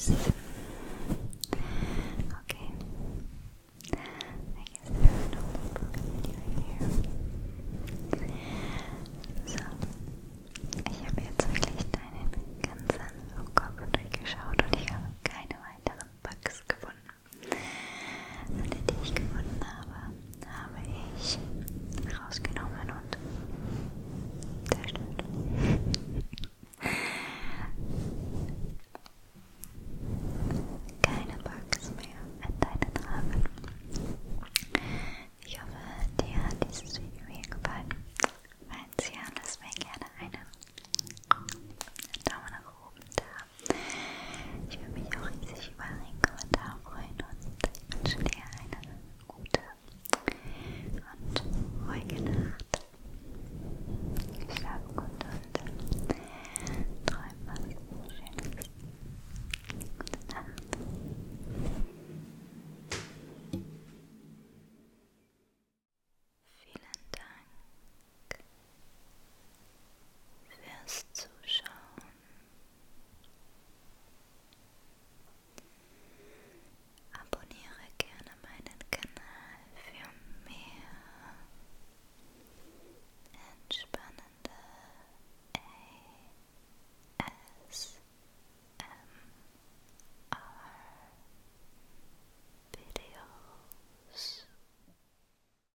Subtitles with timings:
[0.00, 0.39] first.